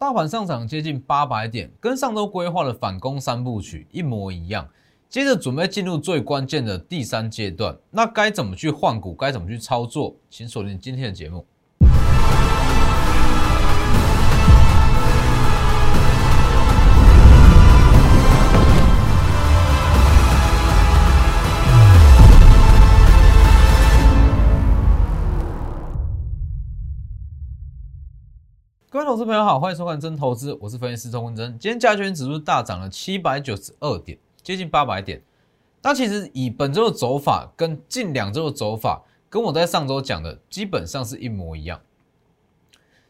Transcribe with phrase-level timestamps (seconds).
[0.00, 4.66] 大盘上涨接近八百点，跟上周规划的反攻三部曲一模一样。
[5.10, 9.14] 接着准备进入最关键的第三阶段，那该怎么去换股？
[9.14, 10.16] 该怎么去操作？
[10.30, 11.44] 请锁定今天的节目。
[29.10, 31.58] 投资朋友好，欢迎收看《真投资》，我是分析师钟文真。
[31.58, 35.20] 今天加权指数大涨了七百九十二点，接近八百点。
[35.82, 41.80] 那其实以本周的走法跟近两周的走法，跟我在上周讲的基本上是一模一样。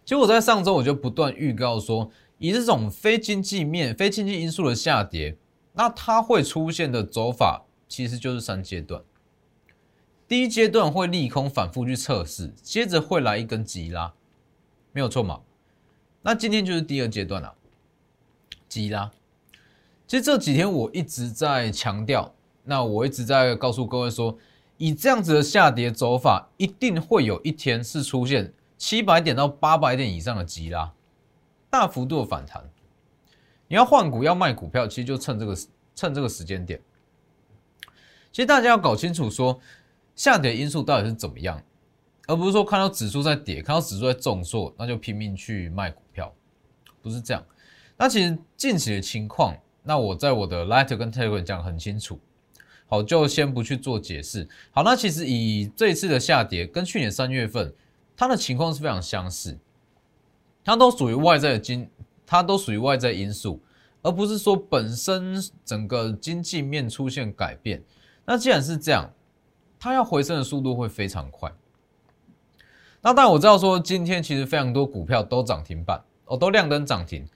[0.06, 5.36] 其实我在上周我就不断预告说，以这种非经济面、非经济因素的下跌，
[5.74, 9.02] 那它会出现的走法其实就是三阶段。
[10.26, 14.14] 第一阶段会利空反复去测试，接着会来一根急拉，
[14.92, 15.40] 没有错嘛？
[16.22, 17.54] 那今天就是第二阶段了，
[18.68, 19.10] 急拉。
[20.06, 24.36] 其实这几天我一直在强调，那我一直在告诉各位说，
[24.76, 30.92] 以这样子的下跌走法，一定会有一天是出现七百点到八百点以上的急拉，
[31.70, 32.68] 大幅度的反弹。
[33.68, 35.56] 你要换股要卖股票，其实就趁这个
[35.94, 36.82] 趁这个时间点。
[38.32, 39.60] 其实大家要搞清楚说，
[40.14, 41.62] 下跌因素到底是怎么样。
[42.30, 46.32] 而不是说看到指数在跌，看到指数在重挫，那就拼命去卖股票，
[47.02, 47.44] 不是这样。
[47.96, 52.20] 那其实近期的情况，那我在我的 Light 跟 Telegram 讲很清楚，
[52.86, 54.48] 好，就先不去做解释。
[54.70, 57.74] 好，那其实以这一次的下跌，跟去年三月份
[58.16, 59.58] 它的情况是非常相似，
[60.62, 61.90] 它都属于外在的经，
[62.24, 63.60] 它都属于外在因素，
[64.02, 67.82] 而不是说本身整个经济面出现改变。
[68.24, 69.12] 那既然是这样，
[69.80, 71.52] 它要回升的速度会非常快。
[73.02, 77.26] 那当然我知道说，今天其实非常多股票都涨停板哦，都亮灯涨停。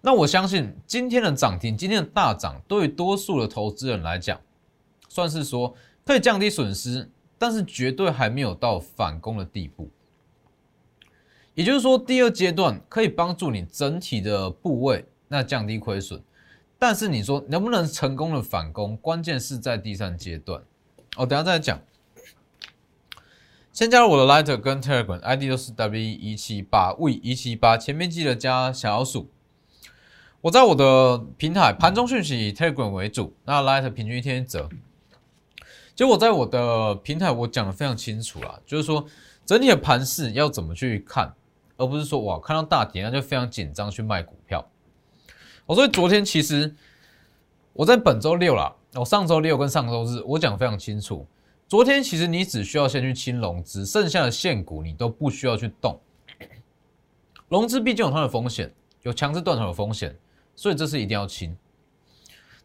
[0.00, 4.40] 那我相信今天的涨停，今天的大涨，对多数的投资人来讲，
[5.08, 5.72] 算是说
[6.04, 7.08] 可以降低损失，
[7.38, 9.88] 但是绝对还没有到反攻的地步。
[11.54, 16.20] 也就是说，第二阶段可以帮助你整体的部位那降低亏损，
[16.80, 20.60] 但是你说能不能成功的反攻，关键是在第三阶段
[21.16, 21.24] 哦。
[21.24, 21.78] 等下再讲。
[23.72, 29.30] 先加入我的 Lighter 跟 Telegram，ID 都是 W 一七八 V 一七八，前面记得加小数。
[30.42, 34.68] 我在我的平台盘中讯息以 Telegram 为主，那 Lighter 平均一天一折。
[35.94, 39.06] 就我在我的平台我讲的非常清楚啦，就是说
[39.46, 41.32] 整体的盘势要怎么去看，
[41.78, 44.68] 而不是说哇看到大跌那就非常紧张去卖股票。
[45.64, 46.74] 我所以昨天其实
[47.72, 51.26] 我在本周六啦，我上周六跟上周日我讲非常清楚。
[51.72, 55.98] 昨天其实你只需要先去清融资，剩下的现股你都不需要去动。
[57.48, 58.70] 融资毕竟有它的风险，
[59.04, 60.14] 有强制断头的风险，
[60.54, 61.56] 所以这是一定要清。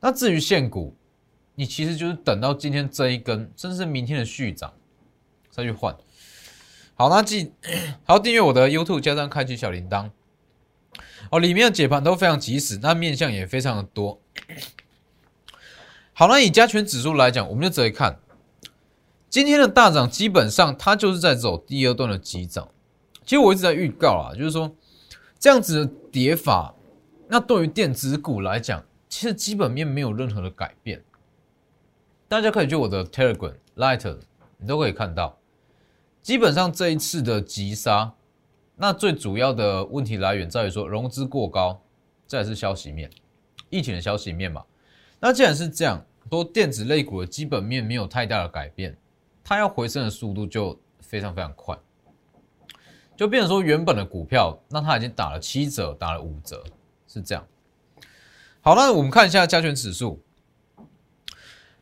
[0.02, 0.94] 那至于现股，
[1.56, 4.74] 你其实就是等到今天这一根，甚至是明天的续涨
[5.50, 5.96] 再去换。
[6.96, 7.54] 好，那记
[8.04, 10.12] 还要订阅我的 YouTube，加上开启小铃铛。
[11.32, 14.20] 哦，里面的解盘都非常及时，那面相也非常的多。
[16.12, 18.20] 好，那以加权指数来讲，我们就直接看。
[19.30, 22.70] 今天的大涨基本上它就是在走第二段的急涨。
[23.26, 24.74] 其实我一直在预告啊，就是说
[25.38, 26.74] 这样子的跌法，
[27.28, 31.04] 那对于电子股来讲，其实基本面没有任何的改变。
[32.30, 34.18] 大家可以去我的 Telegram、Light，
[34.58, 35.38] 你都可以看到，
[36.22, 38.14] 基本上这一次的急杀，
[38.78, 41.82] 那最主要的问题来源在于说融资过高，
[42.28, 43.10] 这也是消息面，
[43.70, 44.64] 疫情的消息面嘛。
[45.20, 48.98] 那既然是这样，多电子类股的基本面没有太大的改变。
[49.50, 51.78] 它要回升的速度就非常非常快，
[53.16, 56.66] 就变成说原本的股票，那它已经打了七折，打了五折，
[57.08, 57.48] 是这样。
[58.60, 60.22] 好，那我们看一下加权指数。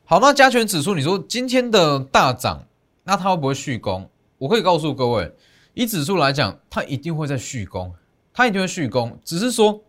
[0.04, 2.68] 好，那加权指数，你说今天的大涨，
[3.04, 4.12] 那它会不会续攻？
[4.38, 5.34] 我可以告诉各位，
[5.74, 7.96] 以指数来讲，它一定会在续攻，
[8.32, 9.82] 它一定会续攻，只是说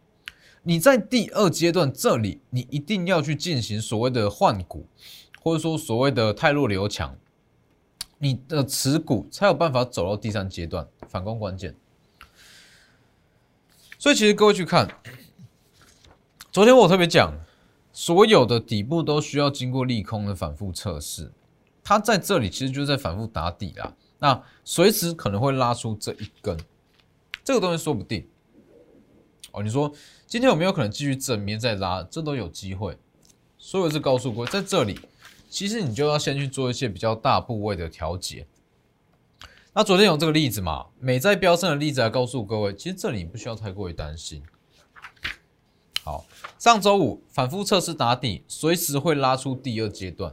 [0.62, 4.86] 你在第二阶段这里，你一定要去进行所谓的换股，
[5.42, 7.14] 或者说所谓的太弱留强。
[8.18, 11.74] 你的持股才有办法走到第三阶段反攻关键，
[13.98, 14.88] 所以其实各位去看，
[16.50, 17.34] 昨天我特别讲，
[17.92, 21.30] 所有的底部都需要经过利空的反复测试，
[21.84, 26.58] 它在这里其实就是在反复打底啦，那随时可能会拉出这一根，
[27.44, 28.26] 这个东西说不定。
[29.52, 29.92] 哦，你说
[30.26, 32.02] 今天有没有可能继续正面再拉？
[32.10, 32.98] 这都有机会，
[33.58, 34.98] 所以我是告诉各位，在这里。
[35.48, 38.46] 其实你就要先去做一些比较大部位的调节。
[39.72, 40.86] 那昨天有这个例子嘛？
[40.98, 44.42] 美债飙升的例子来告诉各位，其实这里不需要太过于担心。
[46.02, 46.24] 好，
[46.58, 50.32] 上周五反复测试打底，随时会拉出第二阶段，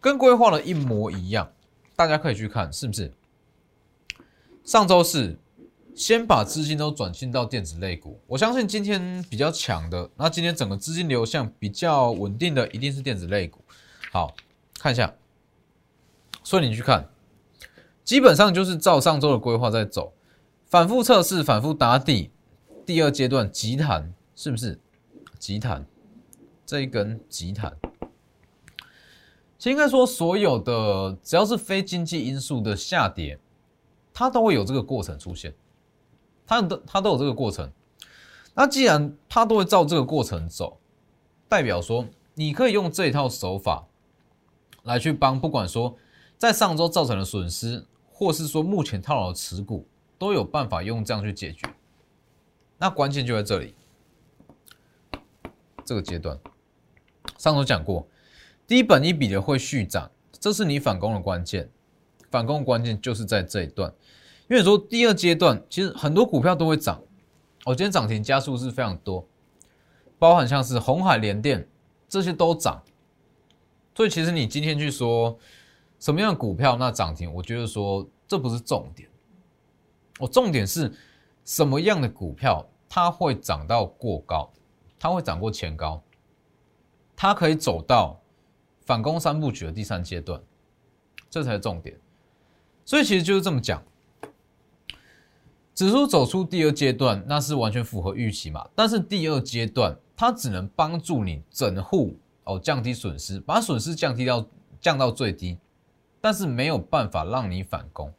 [0.00, 1.52] 跟规划的一模一样，
[1.96, 3.14] 大家可以去看是不是？
[4.64, 5.38] 上周四
[5.94, 13.64] 先把资金都转进到电子类股，我相信今天比较强的，那今天整个资金流向比较稳定的，一定是电子类股。
[14.10, 14.34] 好，
[14.78, 15.14] 看一下，
[16.42, 17.08] 所以你去看，
[18.04, 20.12] 基本上就是照上周的规划在走，
[20.66, 22.30] 反复测试，反复打底，
[22.84, 24.12] 第二阶段急弹。
[24.36, 24.80] 是不是
[25.38, 25.84] 急弹？
[26.64, 27.76] 这一根急弹，
[29.58, 33.38] 其实应该说，所有的只要是非经济因素的下跌，
[34.14, 35.52] 它都会有这个过程出现，
[36.46, 37.70] 它都它都有这个过程。
[38.54, 40.80] 那既然它都会照这个过程走，
[41.50, 43.86] 代表说你可以用这一套手法
[44.84, 45.96] 来去帮，不管说
[46.38, 49.86] 在上周造成的损失，或是说目前套牢的持股，
[50.18, 51.68] 都有办法用这样去解决。
[52.78, 53.74] 那关键就在这里。
[55.84, 56.38] 这个阶段，
[57.36, 58.06] 上周讲过，
[58.64, 61.68] 低本一笔的会续涨，这是你反攻的关键。
[62.30, 63.92] 反攻的关键就是在这一段，
[64.48, 67.02] 因为说第二阶段，其实很多股票都会涨。
[67.64, 69.26] 我今天涨停加速是非常多，
[70.16, 71.68] 包含像是红海联电
[72.08, 72.80] 这些都涨。
[74.00, 75.38] 所以其实你今天去说
[75.98, 79.06] 什么样的股票那涨停，我觉得说这不是重点。
[80.18, 80.90] 我重点是
[81.44, 84.50] 什么样的股票它会涨到过高。
[84.98, 86.02] 它会涨过前高，
[87.14, 88.18] 它可以走到
[88.86, 90.42] 反攻三部曲的第三阶段，
[91.28, 91.94] 这才是重点。
[92.86, 93.82] 所以其实就是这么讲，
[95.74, 98.66] 指数走出第二阶段，那是完全符合预期嘛。
[98.74, 104.46] 但是第二阶段它只能帮助你整户哦降低损失，把损失降低到
[104.80, 105.58] 降到最低，
[106.20, 108.12] 但是没有办法让你反攻。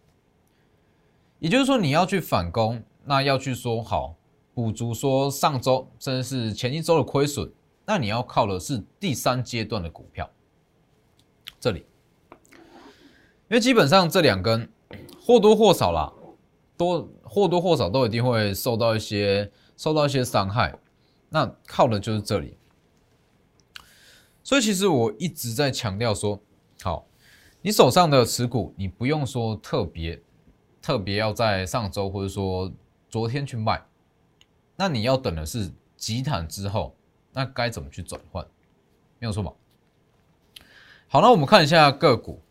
[1.40, 4.16] 也就是说，你要去反攻，那要去说好。
[4.54, 7.50] 补足说上周甚至是前一周的亏损，
[7.86, 10.30] 那你要靠的是第三阶段的股票。
[11.58, 11.86] 这里，
[12.30, 14.70] 因为基本上这两根
[15.26, 16.12] 或多或少啦，
[16.76, 20.78] 多或多或少都一定会受到一些受到一些伤害，
[21.30, 22.58] 那靠的就是这里。
[24.44, 26.40] 所以其实我一直在强调说，
[26.82, 27.06] 好，
[27.62, 30.22] 你手上的持股，你不用说特别
[30.82, 32.72] 特别要在上周或者说
[33.10, 33.82] 昨天去卖。
[34.76, 36.96] 那你要等的是急弹之后，
[37.32, 38.44] 那该怎么去转换？
[39.20, 39.52] 没有错吧？
[41.08, 42.42] 好，那我们看一下个股。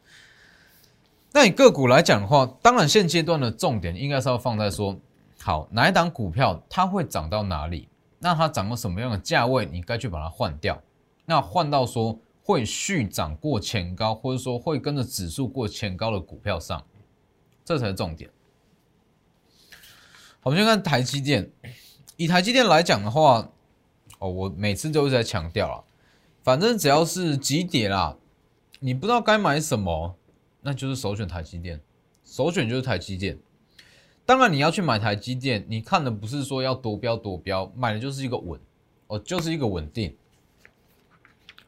[1.32, 4.96] 那你个股来讲的话，当然现阶段的重点应该是要放在说，
[5.40, 7.88] 好哪一档股票它会涨到哪里？
[8.20, 10.80] 那它涨到什么样的价位，你该去把它换掉。
[11.30, 16.84] 那换到说会续涨过前高，或者说会跟着指数过前高的股票上，
[17.64, 18.28] 这才是重点。
[20.42, 21.48] 我们先看台积电。
[22.16, 23.48] 以台积电来讲的话，
[24.18, 25.84] 哦，我每次都是在强调啊，
[26.42, 28.16] 反正只要是急跌啦，
[28.80, 30.16] 你不知道该买什么，
[30.62, 31.80] 那就是首选台积电，
[32.24, 33.38] 首选就是台积电。
[34.26, 38.60] 当然你要去买台积电，你看的不是说要夺标夺标，买的就是一个稳，
[39.06, 40.16] 哦，就是一个稳定，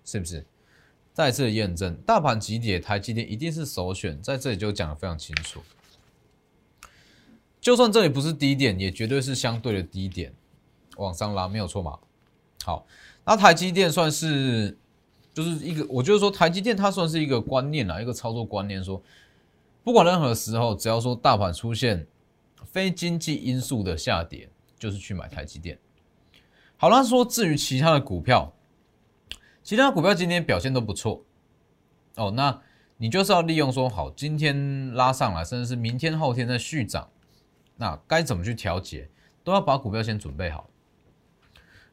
[0.04, 0.44] 是不是？
[1.12, 5.60] 再次验证，大盘急跌，台积电一定是首选，在这里就讲的非常清楚。
[7.60, 10.34] 就算这里不是低点，也绝对是相对的低点。
[10.96, 11.98] 往上拉没有错嘛？
[12.64, 12.86] 好，
[13.24, 14.76] 那台积电算是
[15.34, 19.02] 就是一个，我就是说台积电它算是一个观念啊，一个操作观念，说
[19.84, 22.06] 不管任何时候，只要说大盘出现
[22.64, 25.78] 非经济因素的下跌，就是去买台积电。
[26.76, 28.52] 好那说至于其他的股票，
[29.62, 31.24] 其他股票今天表现都不错
[32.16, 32.60] 哦，那
[32.96, 37.08] 你就是要利用说好今天拉上来，甚至是明天后天再续涨，
[37.76, 39.08] 那该怎么去调节，
[39.42, 40.68] 都要把股票先准备好。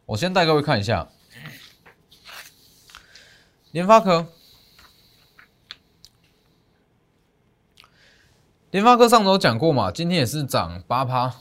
[0.07, 1.09] 我先带各位看一下
[3.71, 4.27] 联发科。
[8.71, 11.35] 联发科上周讲过嘛，今天也是涨八趴，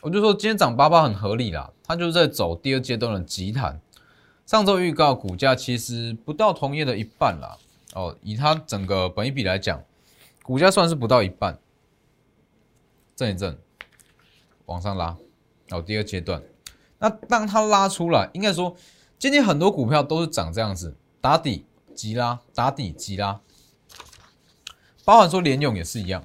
[0.00, 3.82] 我就说今天涨八趴很合理啦，它就是在走第二阶段的急弹。
[4.46, 7.58] 上周预告股价其实不到同业的一半啦，
[7.94, 9.82] 哦，以它整个本一比来讲，
[10.42, 11.58] 股价算是不到一半。
[13.16, 13.56] 震一震，
[14.66, 15.16] 往上拉，
[15.70, 16.42] 哦，第二阶段。
[16.98, 18.76] 那当它拉出来，应该说
[19.18, 23.40] 今天很多股票都是涨这样子，打底急拉，打底急拉，
[25.04, 26.24] 包含说联勇也是一样，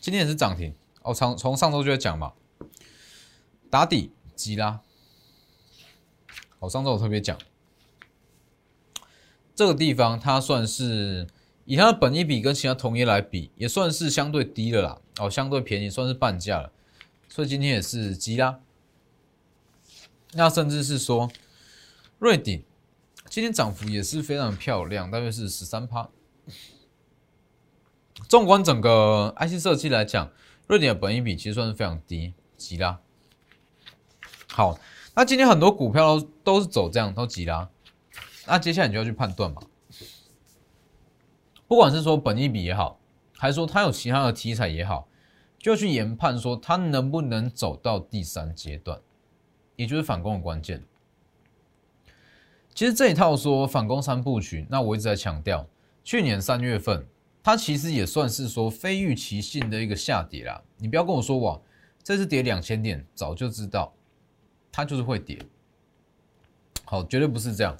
[0.00, 0.72] 今天也是涨停
[1.02, 1.12] 哦。
[1.12, 2.32] 从从上周就在讲嘛，
[3.68, 4.80] 打底急拉，
[6.60, 7.36] 我上周我特别讲，
[9.54, 11.26] 这个地方它算是
[11.64, 16.72] 以它的本益比跟其他同业来比，也算是相对低了啦，哦，相对便宜，算是半价了，
[17.28, 18.60] 所以今天也是急拉。
[20.32, 21.30] 那甚至是说
[22.18, 22.62] 瑞鼎
[23.28, 26.08] 今天涨幅也是非常漂亮，大约是十三趴。
[28.28, 30.30] 纵观整个 IC 设计来讲，
[30.66, 33.00] 瑞典的本益比其实算是非常低，急拉。
[34.48, 34.78] 好，
[35.20, 37.68] 那今天很多股票都是走这样，都急拉。
[38.46, 39.60] 那接下来你就要去判断嘛，
[41.68, 42.98] 不管是说本益比也好，
[43.36, 45.08] 还是说它有其他的题材也好，
[45.58, 48.98] 就要去研判说它能不能走到第三阶段，
[49.76, 50.82] 也就是反攻的关键。
[52.74, 55.66] 其实这一套说反攻三部曲，那我一直在强调，
[56.02, 57.06] 去年三月份。
[57.42, 60.62] 它其实也算是说非预期性的一个下跌啦。
[60.78, 61.60] 你不要跟我说哇，
[62.02, 63.92] 这次跌两千点，早就知道
[64.70, 65.38] 它就是会跌。
[66.84, 67.76] 好，绝对不是这样。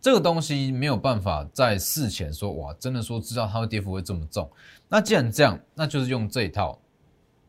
[0.00, 4.50] 这个东西没有办法在事前说哇，真的说知道它的跌幅会这么重。
[4.88, 6.80] 那既然这样，那就是用这一套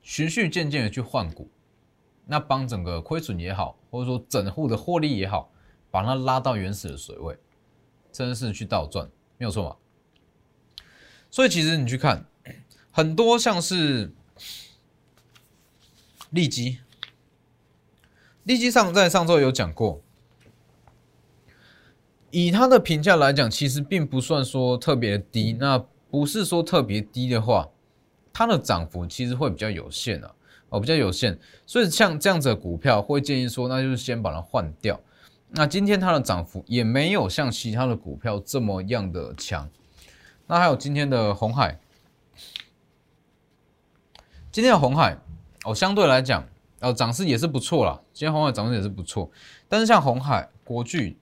[0.03, 1.49] 循序渐进的去换股，
[2.25, 5.51] 那帮整个亏损也好，或者说整户的获利也好，
[5.89, 7.37] 把它拉到原始的水位，
[8.11, 9.77] 真的是去倒赚，没有错吧？
[11.31, 12.23] 所以其实你去看，
[12.91, 14.13] 很多像是
[16.29, 16.77] 利基，
[18.43, 20.01] 利基上在上周有讲过，
[22.29, 25.53] 以它的评价来讲，其实并不算说特别低。
[25.53, 25.77] 那
[26.11, 27.69] 不是说特别低的话，
[28.33, 30.35] 它的涨幅其实会比较有限啊，
[30.69, 31.39] 哦，比较有限。
[31.65, 34.99] 所以像这样子的股票，会建议说，那就是先把它换掉。
[35.49, 39.69] 那今天它的涨幅也没有像其他的股票这么样的强。
[40.47, 41.79] 那还有今天的红海，
[44.51, 45.17] 今天的红海
[45.63, 46.45] 哦，相对来讲，
[46.83, 47.99] 哦，涨势也是不错啦。
[48.13, 49.31] 今天红海涨势也是不错，
[49.67, 51.17] 但是像红海、国巨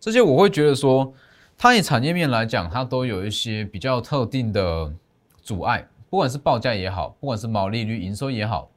[0.00, 1.12] 这些，我会觉得说，
[1.56, 4.92] 它以产业面来讲，它都有一些比较特定的
[5.42, 8.70] 阻碍，不管是报价也好，不管是毛利率、营收也好，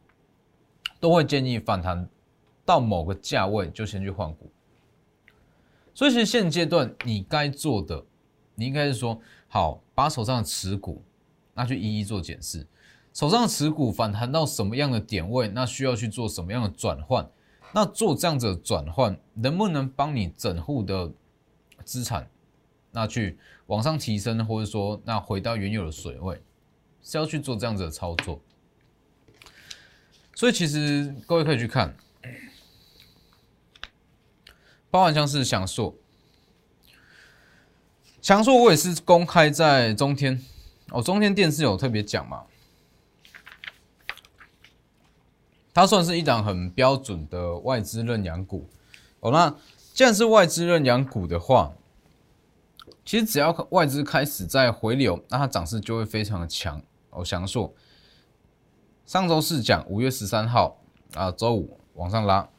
[0.99, 2.07] 都会建议反弹
[2.65, 4.51] 到某个价位就先去换股。
[5.93, 8.03] 所以，其实现阶段你该做的，
[8.55, 9.19] 你应该是说。
[9.53, 11.03] 好，把手上的持股，
[11.53, 12.65] 那去一一做检视。
[13.13, 17.29] 手上持股反弹到什么样的点位，那需要去做什么样的转换？
[17.73, 21.11] 那做这样子的转换，能不能帮你整户的
[21.83, 22.29] 资产，
[22.91, 23.37] 那去
[23.67, 26.41] 往上提升，或者说那回到原有的水位，
[27.01, 28.41] 是要去做这样子的操作。
[30.35, 31.95] 所以其实各位可以去看，
[34.89, 35.95] 包含像是享受。
[38.21, 40.43] 强硕我也是公开在中天，
[40.89, 42.43] 哦，中天电视有特别讲嘛，
[45.73, 48.69] 它算是一档很标准的外资认养股，
[49.21, 49.55] 哦，那
[49.93, 51.73] 既然是外资认养股的话，
[53.05, 57.73] 其实只要外资开始在回流，那它涨势就会非常的强，哦，强硕，
[59.05, 60.81] 上周四讲五月十三号
[61.13, 62.49] 啊，周五往上拉。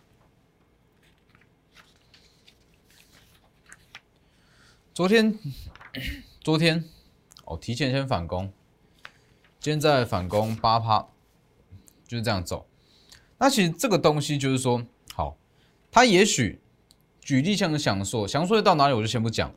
[4.95, 5.39] 昨天，
[6.41, 6.85] 昨天
[7.45, 8.53] 哦，提前先反攻，
[9.61, 11.09] 今天再反攻八趴，
[12.07, 12.67] 就是这样走。
[13.43, 14.81] 那其实这个东西就是说，
[15.15, 15.37] 好，
[15.91, 16.61] 它也许
[17.21, 19.53] 举例像享受，享受到哪里我就先不讲。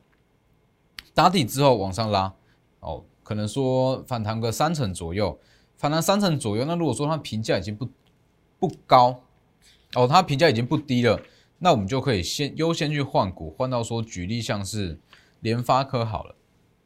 [1.14, 2.34] 打底之后往上拉，
[2.80, 5.38] 哦，可能说反弹个三成左右，
[5.76, 6.64] 反弹三成左右。
[6.64, 7.88] 那如果说它评价已经不
[8.58, 9.22] 不高，
[9.94, 11.22] 哦，它评价已经不低了，
[11.60, 14.98] 那我们就可以先优先去换股，换到说举例像是。
[15.40, 16.34] 联发科好了，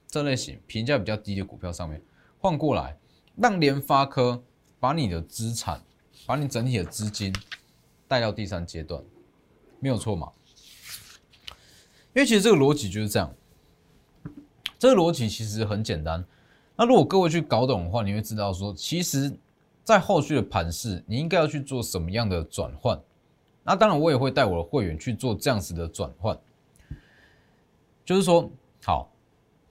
[0.07, 2.03] 这类型评价比较低的股票上面
[2.41, 2.99] 换过来，
[3.37, 4.43] 让联发科
[4.79, 5.83] 把你的资产，
[6.27, 7.35] 把你整体的资金
[8.07, 9.03] 带到第三阶段，
[9.79, 10.31] 没有错嘛？
[12.15, 13.35] 因为其实这个逻辑就是这样，
[14.79, 16.25] 这个逻辑其实很简单。
[16.77, 19.33] 那如果各位去搞懂的话，你会知道说，其实，
[19.85, 22.99] 在后续的盘势，你应该要去做什么样的转换？
[23.63, 26.39] 那当然，我也会带我的会员去做这样子的转换。
[28.05, 28.51] 就是说，
[28.83, 29.13] 好，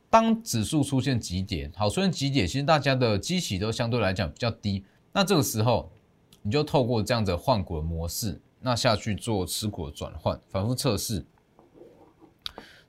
[0.10, 4.86] 当指数出现急跌，好，出现急跌，其实大家的基期都相对来讲比较低。
[5.12, 5.92] 那这个时候，
[6.42, 11.26] 你就透过这样的换股的模式，那下去做持股的转换，反复测试，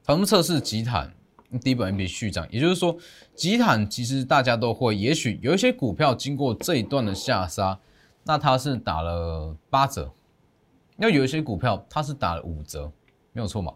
[0.03, 1.13] 反复测试集坦
[1.61, 2.47] 低本比续涨。
[2.51, 2.97] 也就是说，
[3.35, 7.79] 集坦其实大家都会，也许有一些股票经过这一段的下杀，
[8.25, 10.13] 那它是打了八折，
[10.97, 12.91] 那有一些股票它是打了五折，
[13.33, 13.75] 没有错嘛？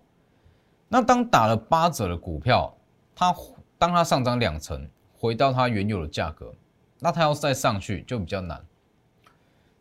[0.89, 2.73] 那当打了八折的股票，
[3.15, 3.35] 它
[3.79, 4.89] 当它上涨两成，
[5.19, 6.55] 回到它原有的价格，
[7.01, 8.65] 那它要再上去就比较难。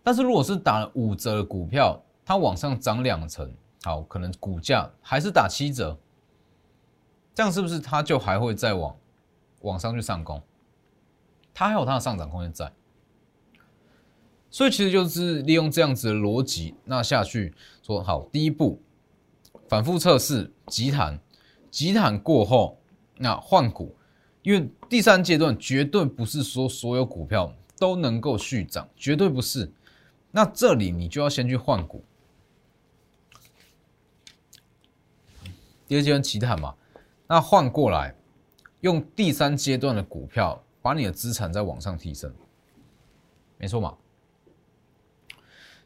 [0.03, 3.49] 但是如果是打了五折的股票，它往上涨两成，
[3.83, 5.97] 好，可能股价还是打七折，
[7.33, 8.95] 这样是不是它就还会再往
[9.61, 10.41] 往上去上攻？
[11.53, 12.71] 它还有它的上涨空间在。
[14.49, 18.81] 所以其实就是利用这样子的逻辑，那下去说好，第一步
[19.67, 21.17] 反复测试急弹，
[21.71, 22.77] 急弹过后
[23.17, 23.95] 那换股，
[24.41, 29.71] 因为第三阶段绝对不是说所有股票都能够续涨，绝对不是。
[30.35, 32.03] 那这里你就要先去换股。
[35.87, 36.73] 第二阶段急弹嘛，
[37.27, 38.15] 那换过来
[38.81, 42.33] 用第三阶段的股票把你的资产再往上提升，
[43.59, 43.95] 没错嘛？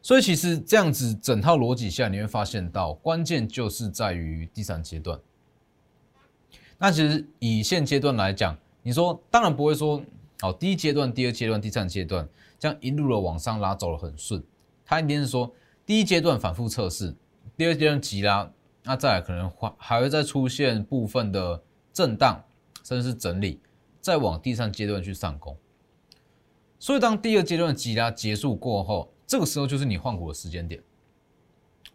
[0.00, 5.20] 所以其实这样子整套逻辑下，你会发现到关键就是在于第三阶段。
[6.78, 10.02] 那其实以现阶段来讲，你说当然不会说，
[10.40, 12.28] 好，第一阶段、第二阶段、第三阶段
[12.58, 14.42] 这样一路的往上拉走了很顺，
[14.84, 15.52] 它一定是说
[15.84, 17.14] 第一阶段反复测试，
[17.56, 18.48] 第二阶段急拉，
[18.84, 21.60] 那再来可能还还会再出现部分的
[21.92, 22.44] 震荡，
[22.84, 23.60] 甚至是整理，
[24.00, 25.56] 再往第三阶段去上攻。
[26.78, 30.80] 所以当第二阶段急拉结束过后，这个时候就是你换股的时间点，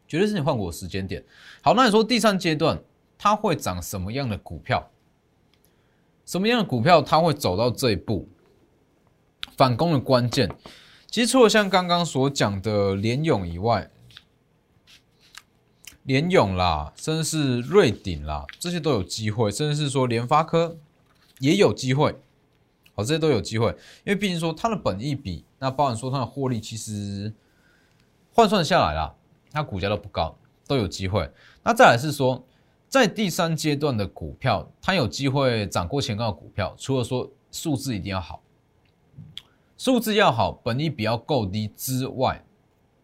[0.06, 1.24] 绝对是你换股的时间点。
[1.62, 2.78] 好，那你说第三阶段
[3.18, 4.90] 它会涨什么样的股票？
[6.26, 8.30] 什么样的股票它会走到这一步？
[9.56, 10.50] 反攻的关键，
[11.08, 13.92] 其实除了像刚刚所讲的联勇以外，
[16.04, 20.78] 联勇啦，甚至是瑞鼎啦，这些都有机会，甚至是说联发科
[21.40, 22.16] 也有机会。
[22.96, 23.70] 好，这些都有机会，
[24.04, 27.34] 因为毕竟说它的本益比，那包含说它的获利，其实
[28.32, 29.16] 换算下来啦，
[29.52, 30.36] 它股价都不高，
[30.68, 31.32] 都有机会。
[31.64, 32.46] 那再来是说，
[32.94, 38.44] 在第三阶段的股票，它有机会涨过前高的股票，除了说数字一定要好，
[39.80, 42.46] 数字要好，本益比要够低之外，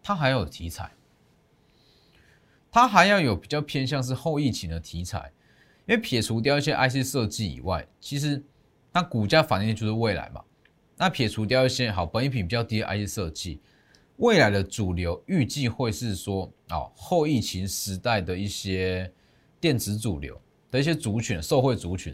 [0.00, 0.92] 它还有题材，
[2.70, 5.32] 它还要有比较偏向是后疫情的题材，
[5.88, 8.44] 因为撇除掉一些 IC 设计以外，其实。
[8.92, 10.40] 那股价反映就是未来嘛？
[10.96, 13.60] 那撇除掉一些好，本益比比较低的 IC 设计，
[14.18, 19.12] 未来的主流预计会是说，哦，后疫情时代的一些
[19.60, 20.40] 电子主流
[20.70, 22.12] 的一些族群，受惠族群。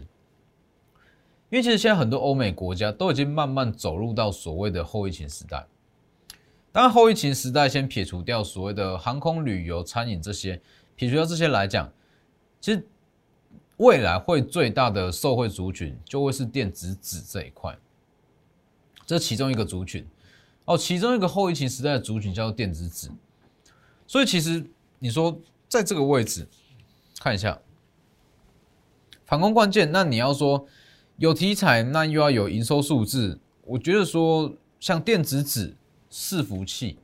[1.49, 5.65] 因为其实现在很多欧美国家都已经慢慢走入到所谓的后疫情时代。
[6.71, 10.61] 当然，后疫情时代先撇除掉所谓的航空旅游、餐饮这些，
[10.95, 11.91] 撇除掉这些来讲，
[12.59, 12.85] 其实。
[13.77, 17.77] 未来会最大的受惠族群就会是电子纸这一块，
[19.05, 20.03] 这其中一个族群
[20.65, 23.07] 哦，其中一个后疫情时代的族群叫做电子纸，
[24.07, 24.65] 所以其实
[24.97, 26.47] 你说在这个位置
[27.19, 27.59] 看一下
[29.25, 30.67] 反攻关键，那你要说
[31.17, 35.75] 有题材，那又要有营收数字，我觉得说像电子纸、
[36.09, 36.99] 伺服器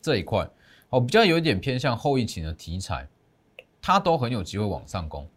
[0.00, 0.48] 这一块
[0.90, 3.08] 哦，比较有一点偏向后疫情的题材，
[3.80, 5.28] 它都很有机会往上攻。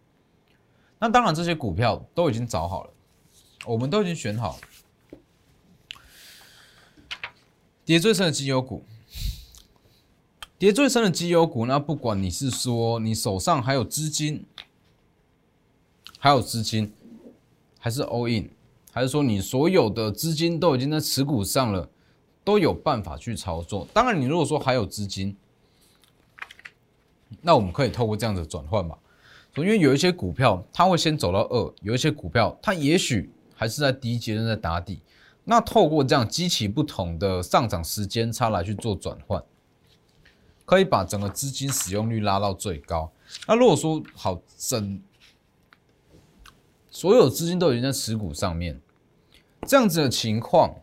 [1.00, 2.94] 那当然，这些股票都已经找好了，
[3.66, 5.20] 我们都已经选好了。
[7.84, 8.86] 跌最深的绩优股，
[10.64, 14.46] 跌最深的绩优股，那不管你是说你手上还有资金，
[16.18, 16.94] 还有资金，
[17.78, 18.50] 还是 all in，
[18.90, 21.90] 还是说你所有的资金都已经在持股上了，
[22.46, 23.86] 都有办法去操作。
[23.92, 25.36] 当然，你如果说还有资金，
[27.42, 28.98] 那我们可以透过这样的转换嘛。
[29.58, 35.02] 因为有一些股票它会先走到二，有一些股票它也许还是在第一阶段在打底，
[35.44, 39.44] 那透过这样激起不同的上涨时间差来去做转换，
[40.66, 43.12] 可以把整个资金使用率拉到最高。
[43.48, 45.02] 那如果说好整
[46.90, 48.80] 所有资金都已经在持股上面，
[49.68, 50.76] 这样子的情况，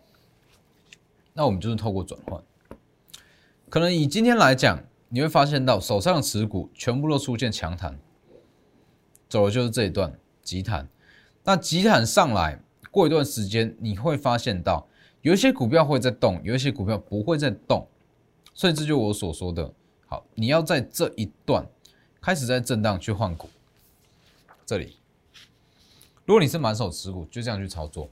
[1.34, 2.42] 那我们就是透过转换，
[3.68, 7.98] 可能以今天来讲，你会发现到手上的持股全部都出现强弹。
[9.28, 10.88] 走的就是这一段急弹，
[11.44, 14.88] 那急弹上来过一段时间，你会发现到
[15.22, 17.86] 有一些股票会在动，有一些股票不会在动，
[18.54, 19.72] 所以这就我所说的，
[20.06, 21.66] 好，你要在这一段
[22.20, 23.48] 开始在震荡去换股，
[24.66, 24.96] 这里，
[26.24, 28.10] 如果你是满手持股，就这样去操作。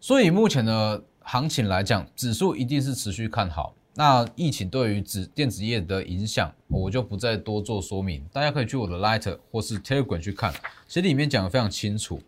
[0.00, 3.74] 所以目前的行情来讲，指数一定是持续看好。
[3.94, 8.26] 那疫情对于纸电子业的影响，我就不再多做说明。
[8.32, 10.52] 大家可以去我的 Lighter 或是 Telegram 去看，
[10.88, 12.20] 其实里面讲的非常清楚，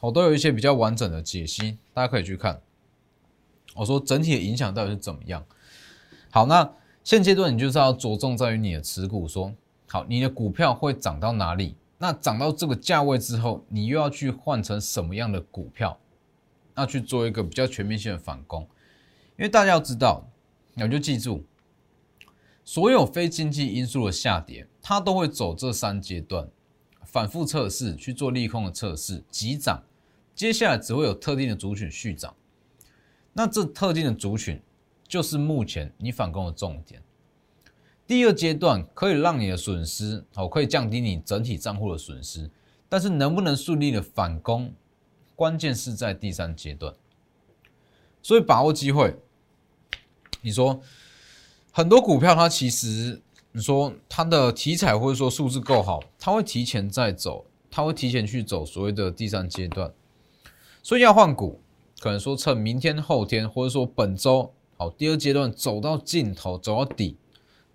[0.00, 2.60] 我都有一些比较完整的解析，大家可以去看。
[3.76, 5.44] 我说整体的影响到底是怎么样？
[6.30, 6.68] 好，那
[7.04, 9.52] 现阶段你就是要着重在于你的持股，说
[9.86, 11.76] 好你的股票会涨到哪里？
[11.98, 15.98] 那涨到这个价位之后，你又要去换成什么样的股票？
[16.74, 18.62] 那去做一个比较全面性的反攻，
[19.38, 20.28] 因为大家要知道。
[20.78, 21.42] 那就记住，
[22.62, 26.46] 所有非经济因素的下跌，它都会走这三阶段，
[27.02, 29.82] 反复测试去做利空的测试，急涨，
[30.34, 32.34] 接下来只会有特定的族群续涨。
[33.38, 34.58] 那这特定的族群
[35.06, 37.02] 就是目前你反攻的重点。
[38.06, 42.50] 第二阶段可以让你的损失哦，可以降低你整体账户的损失，
[42.88, 44.72] 但是能不能顺利的反攻，
[45.34, 46.94] 关键是在第三阶段。
[48.22, 49.14] 所以把握机会，
[50.40, 50.80] 你说
[51.70, 53.20] 很多股票它其实
[53.52, 59.92] 你说它的题材或者说数字够好，它会提前在走，它会提前去走所谓的第三阶段。
[60.82, 61.60] 所以要换股，
[62.00, 67.16] 可能说趁明天、后天，或者说本周好第二阶段走到尽头，走到底。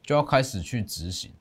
[0.04, 1.32] 就要开始去执行，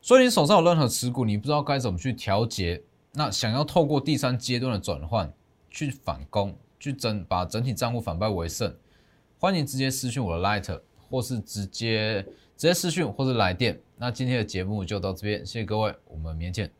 [0.00, 5.30] 所以你手上有任何持股，你不知道该怎么去调节，那想要透过第三阶段的转换
[5.70, 8.74] 去反攻，去整把整体账户反败为胜，
[9.38, 12.22] 欢迎直接私讯我的 Light，或是直接
[12.56, 13.78] 直接私讯或者来电。
[13.98, 16.70] 那今天的节目就到这边，谢谢各位，我们明天见。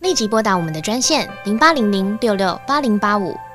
[0.00, 3.49] 立即拨打我们的专线零八零零六六八零八五。